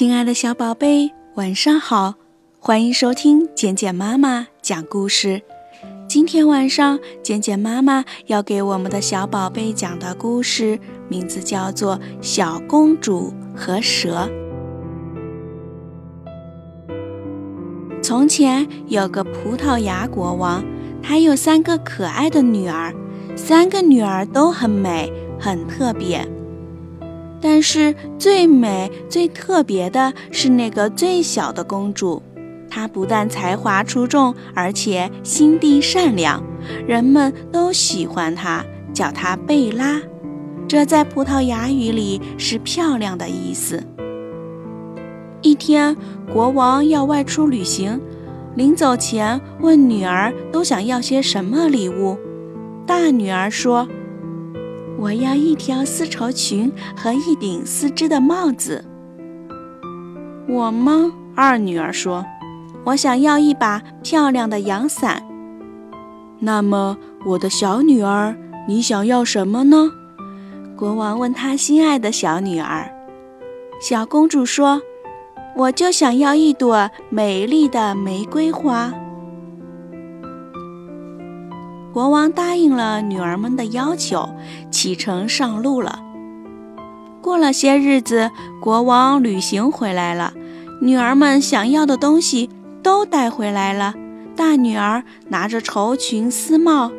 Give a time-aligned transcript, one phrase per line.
[0.00, 2.14] 亲爱的小宝贝，晚上好！
[2.58, 5.42] 欢迎收听简简妈妈讲故事。
[6.08, 14.26] 今天晚上，简简妈妈要给我们的小宝贝讲的故事，名字叫做《小公主和蛇》。
[18.02, 20.64] 从前有个葡萄牙国王，
[21.02, 22.94] 他有三个可爱的女儿，
[23.36, 26.26] 三个女儿都很美，很特别。
[27.42, 32.22] 但是最美、最特别的是那个最小的公主，
[32.68, 36.42] 她不但才华出众，而且心地善良，
[36.86, 38.62] 人们都喜欢她，
[38.92, 40.00] 叫她贝拉。
[40.68, 43.82] 这在葡萄牙语里是漂亮的意思。
[45.40, 45.96] 一天，
[46.30, 47.98] 国王要外出旅行，
[48.54, 52.18] 临走前问女儿都想要些什么礼物。
[52.86, 53.88] 大女儿说。
[55.00, 58.84] 我要一条丝绸裙和一顶丝织的帽子。
[60.46, 61.10] 我吗？
[61.34, 62.26] 二女儿说
[62.84, 65.22] ：“我想要一把漂亮的阳伞。”
[66.38, 68.36] 那么，我的小女儿，
[68.68, 69.90] 你想要什么呢？
[70.76, 72.90] 国王问他心爱的小女儿。
[73.80, 74.82] 小公主说
[75.56, 78.92] ：“我就想要一朵美丽的玫瑰花。”
[81.92, 84.28] 国王答应了女儿们的要求，
[84.70, 86.00] 启程上路了。
[87.20, 90.32] 过了些日子，国王旅行回来了，
[90.80, 92.48] 女儿们想要的东西
[92.82, 93.94] 都带回来了。
[94.36, 96.90] 大女儿拿着绸裙丝帽，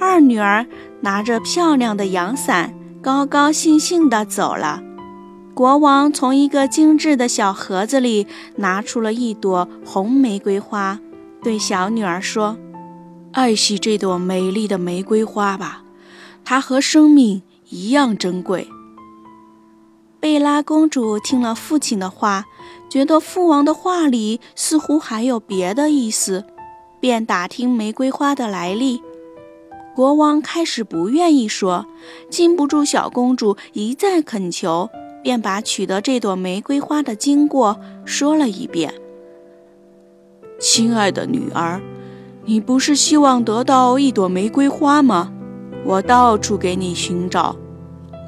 [0.00, 0.64] 二女儿
[1.00, 4.80] 拿着漂亮的阳伞，高高兴兴地走了。
[5.54, 10.98] 国王从一个精致的小盒子里拿出了一朵红玫瑰花，
[11.42, 12.56] 对小女儿说。
[13.36, 15.82] 爱惜这朵美丽的玫瑰花吧，
[16.42, 18.66] 它和生命一样珍贵。
[20.18, 22.46] 贝拉公主听了父亲的话，
[22.88, 26.46] 觉得父王的话里似乎还有别的意思，
[26.98, 29.02] 便打听玫瑰花的来历。
[29.94, 31.84] 国王开始不愿意说，
[32.30, 34.88] 禁不住小公主一再恳求，
[35.22, 38.94] 便把取得这朵玫瑰花的经过说了一遍。
[40.58, 41.82] 亲爱的女儿。
[42.48, 45.32] 你不是希望得到一朵玫瑰花吗？
[45.84, 47.56] 我到处给你寻找。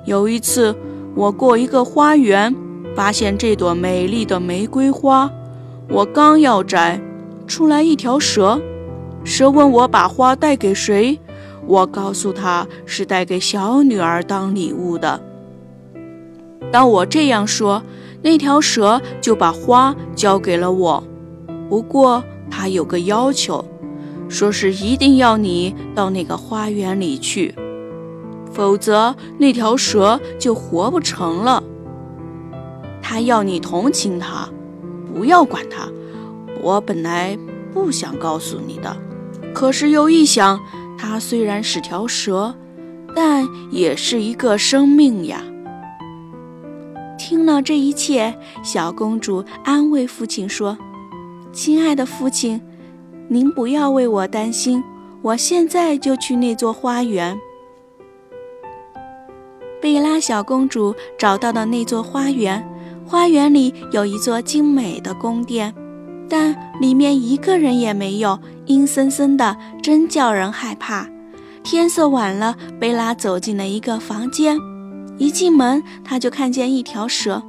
[0.06, 0.74] 有一次，
[1.14, 2.52] 我过一个花园，
[2.96, 5.30] 发现这朵美丽的玫瑰花。
[5.88, 7.00] 我刚要摘，
[7.46, 8.60] 出来一条蛇。
[9.22, 11.20] 蛇问我把花带给谁，
[11.64, 15.20] 我告诉他是带给小女儿当礼物的。
[16.72, 17.80] 当我这样说，
[18.22, 21.04] 那条蛇就把花交给了我。
[21.68, 23.64] 不过，它有个要求。
[24.28, 27.54] 说是一定要你到那个花园里去，
[28.52, 31.62] 否则那条蛇就活不成了。
[33.00, 34.48] 他要你同情他，
[35.14, 35.88] 不要管他。
[36.60, 37.38] 我本来
[37.72, 38.96] 不想告诉你的，
[39.54, 40.60] 可是又一想，
[40.98, 42.54] 它虽然是条蛇，
[43.14, 45.42] 但也是一个生命呀。
[47.16, 50.76] 听了这一切，小公主安慰父亲说
[51.52, 52.60] ：“亲爱的父亲。”
[53.30, 54.82] 您不要为我担心，
[55.20, 57.38] 我现在就去那座花园。
[59.82, 62.66] 贝拉小公主找到了那座花园，
[63.06, 65.74] 花园里有一座精美的宫殿，
[66.28, 71.06] 但里面一个人也没有，阴森森的，真叫人害怕。
[71.62, 74.58] 天色晚了，贝拉走进了一个房间，
[75.18, 77.42] 一进门，她就看见一条蛇。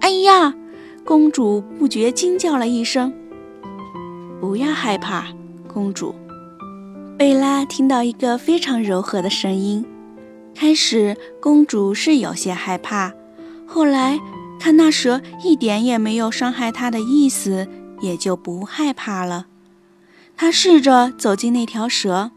[0.00, 0.54] 哎呀！
[1.06, 3.12] 公主不觉惊叫了一声。
[4.44, 5.28] 不要害怕，
[5.66, 6.14] 公主。
[7.16, 9.82] 贝拉听到一个非常柔和的声音。
[10.54, 13.10] 开始，公主是有些害怕，
[13.66, 14.20] 后来
[14.60, 17.66] 看那蛇一点也没有伤害她的意思，
[18.02, 19.46] 也就不害怕了。
[20.36, 22.30] 她试着走进那条蛇，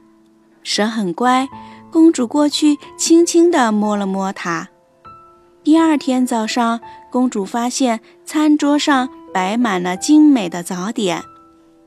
[0.63, 1.49] 蛇很乖。
[1.91, 4.69] 公主过去轻轻地摸了摸它。
[5.61, 6.79] 第二天早上，
[7.11, 11.21] 公主发现餐桌上摆满了精美的早点。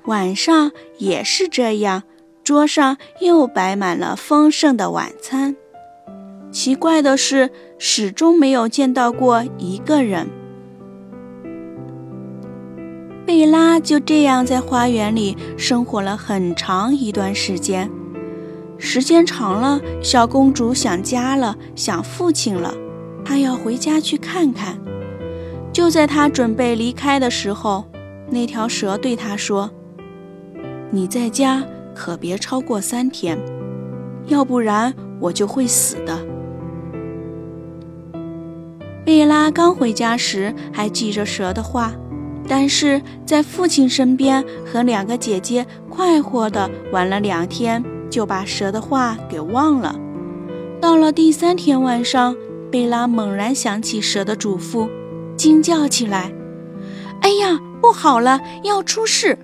[0.05, 2.03] 晚上也是这样，
[2.43, 5.55] 桌上又摆满了丰盛的晚餐。
[6.51, 10.29] 奇怪的是，始终没有见到过一个人。
[13.25, 17.89] 贝拉就这样在花园里生活了很长一段时间。
[18.79, 22.75] 时间长了，小公主想家了，想父亲了，
[23.25, 24.77] 她要回家去看看。
[25.73, 27.85] 就在她准备离开的时候，
[28.29, 29.71] 那条蛇对她说。
[30.93, 31.65] 你在家
[31.95, 33.39] 可别超过三天，
[34.27, 36.19] 要不然我就会死的。
[39.05, 41.93] 贝拉刚回家时还记着蛇的话，
[42.49, 49.95] 但是在父亲身边和两个姐姐快活地玩了两天，就把蛇的话给忘了。
[50.81, 52.35] 到了第三天晚上，
[52.71, 54.89] 贝拉猛然想起蛇的嘱咐，
[55.37, 56.33] 惊叫起来
[57.23, 59.39] ：“哎呀，不好了，要出事！”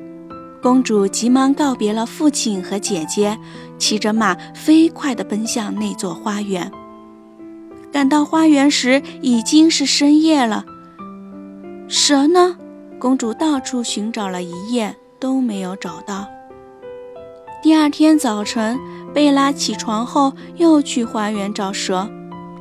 [0.62, 3.38] 公主急忙告别了父亲和姐姐，
[3.78, 6.70] 骑着马飞快地奔向那座花园。
[7.92, 10.64] 赶到花园时，已经是深夜了。
[11.88, 12.56] 蛇呢？
[12.98, 16.26] 公主到处寻找了一夜，都没有找到。
[17.62, 18.78] 第二天早晨，
[19.14, 22.08] 贝拉起床后又去花园找蛇，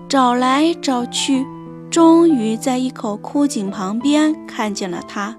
[0.08, 1.46] 找来找去，
[1.90, 5.36] 终于在一口枯井旁边看见了它。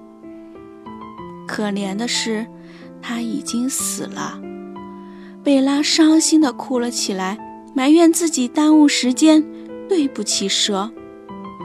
[1.47, 2.47] 可怜的是，
[3.01, 4.41] 他已经死了。
[5.45, 7.39] 贝拉伤心地哭了起来，
[7.75, 9.45] 埋怨自己耽误时间。
[9.89, 10.91] 对不起，蛇。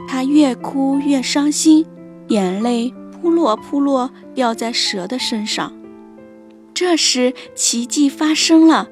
[0.08, 1.86] 他越哭越伤心，
[2.28, 5.74] 眼泪扑落扑落掉在蛇的身上。
[6.74, 8.90] 这时，奇迹发生了，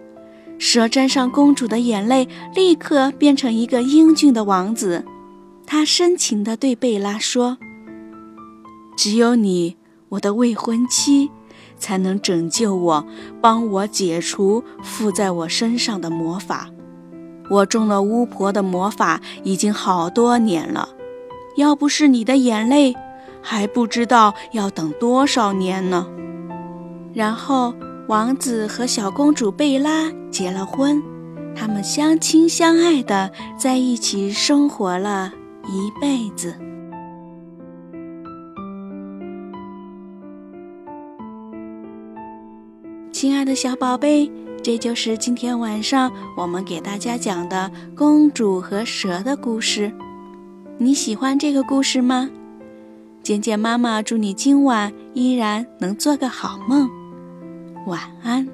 [0.57, 5.05] 蛇沾上公主的眼泪，立刻变成一个英俊的王子。
[5.67, 7.59] 他深情地对贝拉说
[8.97, 9.75] ：“只有你，
[10.09, 11.31] 我的未婚妻，
[11.77, 13.05] 才能拯救我，
[13.41, 16.69] 帮我解除附在我身上的魔法。”
[17.49, 20.89] 我中了巫婆的魔法已经好多年了，
[21.57, 22.95] 要不是你的眼泪，
[23.41, 26.05] 还不知道要等多少年呢。
[27.11, 27.73] 然后，
[28.07, 31.01] 王子和小公主贝拉结了婚，
[31.55, 35.33] 他们相亲相爱的在一起生活了
[35.65, 36.53] 一辈子。
[43.19, 44.31] 亲爱的小宝贝。
[44.63, 49.91] 这就是今天晚上我们给大家讲的公主和蛇的故事。
[50.77, 52.29] 你喜欢这个故事吗？
[53.21, 56.89] 简简妈妈祝你今晚依然能做个好梦，
[57.87, 58.47] 晚安。